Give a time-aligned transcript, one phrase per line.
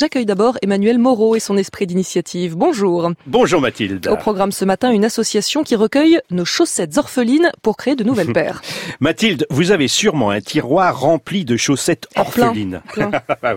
[0.00, 2.54] J'accueille d'abord Emmanuel Moreau et son esprit d'initiative.
[2.54, 3.10] Bonjour.
[3.26, 4.06] Bonjour Mathilde.
[4.06, 8.32] Au programme ce matin, une association qui recueille nos chaussettes orphelines pour créer de nouvelles
[8.32, 8.62] paires.
[9.00, 12.82] Mathilde, vous avez sûrement un tiroir rempli de chaussettes plein, orphelines.
[12.92, 13.10] plein.
[13.42, 13.54] Ah.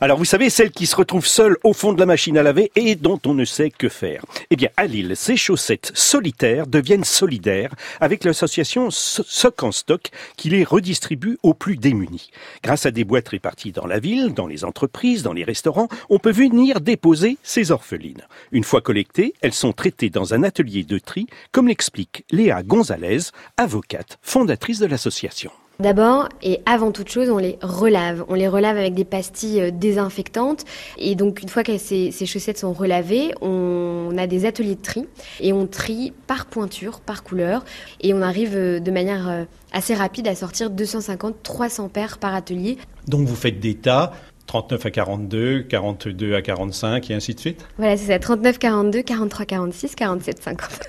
[0.00, 2.70] Alors vous savez, celles qui se retrouvent seules au fond de la machine à laver
[2.76, 4.22] et dont on ne sait que faire.
[4.50, 10.08] Eh bien, à Lille, ces chaussettes solitaires deviennent solidaires avec l'association So- Sock en Stock
[10.36, 12.30] qui les redistribue aux plus démunis.
[12.62, 15.65] Grâce à des boîtes réparties dans la ville, dans les entreprises, dans les restaurants,
[16.08, 18.22] on peut venir déposer ces orphelines.
[18.52, 23.30] Une fois collectées, elles sont traitées dans un atelier de tri, comme l'explique Léa Gonzalez,
[23.56, 25.50] avocate, fondatrice de l'association.
[25.78, 28.24] D'abord et avant toute chose, on les relave.
[28.28, 30.64] On les relave avec des pastilles euh, désinfectantes.
[30.96, 34.82] Et donc, une fois que ces, ces chaussettes sont relavées, on a des ateliers de
[34.82, 35.04] tri
[35.40, 37.62] et on trie par pointure, par couleur.
[38.00, 42.78] Et on arrive euh, de manière euh, assez rapide à sortir 250-300 paires par atelier.
[43.06, 44.12] Donc vous faites des tas,
[44.46, 47.66] 39 à 42, 42 à 45 et ainsi de suite.
[47.78, 50.88] Voilà, c'est ça, 39, 42, 43, 46, 47, 50.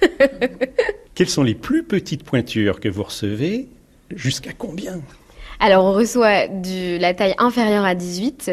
[1.15, 3.67] Quelles sont les plus petites pointures que vous recevez
[4.15, 5.01] Jusqu'à combien?
[5.59, 8.51] Alors, on reçoit du, la taille inférieure à 18,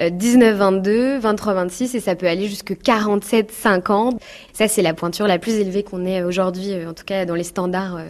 [0.00, 4.20] euh, 19, 22, 23, 26 et ça peut aller jusque 47, 50.
[4.52, 7.34] Ça, c'est la pointure la plus élevée qu'on ait aujourd'hui, euh, en tout cas dans
[7.34, 8.04] les standards euh,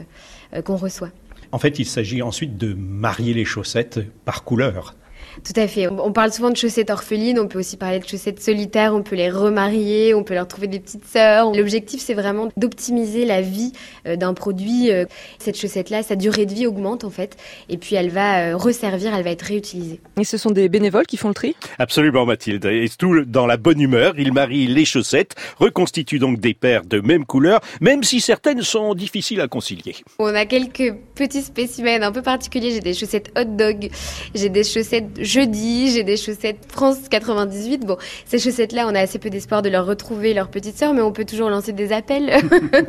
[0.55, 1.11] euh, qu'on reçoit.
[1.51, 4.95] En fait, il s'agit ensuite de marier les chaussettes par couleur.
[5.45, 5.89] Tout à fait.
[5.89, 9.17] On parle souvent de chaussettes orphelines, on peut aussi parler de chaussettes solitaires, on peut
[9.17, 11.53] les remarier, on peut leur trouver des petites sœurs.
[11.53, 13.73] L'objectif, c'est vraiment d'optimiser la vie
[14.07, 14.91] euh, d'un produit.
[14.91, 15.05] Euh,
[15.39, 17.37] Cette chaussette-là, sa durée de vie augmente en fait,
[17.69, 20.01] et puis elle va euh, resservir, elle va être réutilisée.
[20.19, 21.55] Et ce sont des bénévoles qui font le tri?
[21.79, 22.65] Absolument Mathilde.
[22.67, 27.01] Et tout dans la bonne humeur, il marie les chaussettes, reconstitue donc des paires de
[27.01, 29.97] même couleur, même si certaines sont difficiles à concilier.
[30.19, 32.71] On a quelques petits spécimens un peu particuliers.
[32.71, 33.91] J'ai des chaussettes hot dog,
[34.35, 37.87] j'ai des chaussettes jeudi, j'ai des chaussettes France 98.
[37.87, 41.03] Bon, ces chaussettes-là, on a assez peu d'espoir de leur retrouver leur petite sœur, mais
[41.03, 42.31] on peut toujours lancer des appels.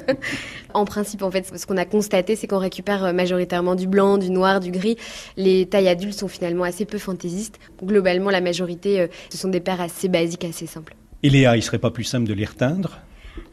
[0.74, 4.18] en principe, en fait, ce qu'on a constaté, c'est qu'on récupère euh, majoritairement du blanc,
[4.18, 4.98] du noir, du gris.
[5.38, 7.60] Les tailles adultes sont finalement assez peu fantaisistes.
[7.84, 10.96] Globalement, la majorité, euh, ce sont des paires assez basiques, assez simples.
[11.24, 13.00] Et Léa, il serait pas plus simple de les reteindre?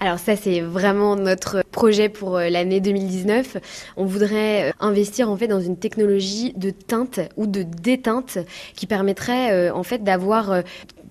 [0.01, 3.57] Alors ça, c'est vraiment notre projet pour euh, l'année 2019.
[3.97, 8.39] On voudrait euh, investir en fait dans une technologie de teinte ou de déteinte
[8.75, 10.63] qui permettrait euh, en fait d'avoir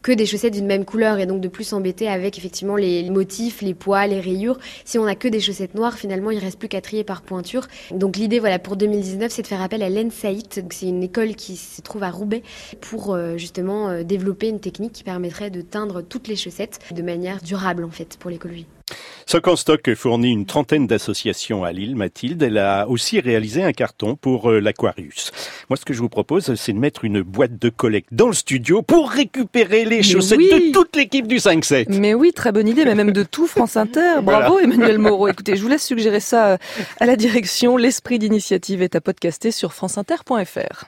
[0.05, 3.63] que des chaussettes d'une même couleur et donc de plus s'embêter avec effectivement les motifs,
[3.63, 4.59] les poids, les rayures.
[4.83, 7.65] Si on a que des chaussettes noires, finalement, il reste plus qu'à trier par pointure.
[7.89, 10.63] Donc l'idée, voilà, pour 2019, c'est de faire appel à l'ENSAIT.
[10.69, 12.43] C'est une école qui se trouve à Roubaix
[12.81, 17.01] pour euh, justement euh, développer une technique qui permettrait de teindre toutes les chaussettes de
[17.01, 18.67] manière durable en fait pour l'écologie.
[19.35, 22.41] Sock en Stock fournit une trentaine d'associations à Lille, Mathilde.
[22.41, 25.33] Elle a aussi réalisé un carton pour euh, l'Aquarius.
[25.69, 28.33] Moi, ce que je vous propose, c'est de mettre une boîte de collecte dans le
[28.33, 30.69] studio pour récupérer les chaussettes oui.
[30.69, 31.87] de toute l'équipe du 5-7.
[31.99, 34.21] Mais oui, très bonne idée, mais même de tout France Inter.
[34.23, 35.27] Bravo Emmanuel Moreau.
[35.27, 36.57] Écoutez, je vous laisse suggérer ça euh,
[37.01, 37.75] à la direction.
[37.75, 40.85] L'esprit d'initiative est à podcaster sur franceinter.fr.